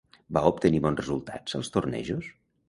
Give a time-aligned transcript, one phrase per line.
[0.37, 2.33] Va obtenir bons resultats als tornejos?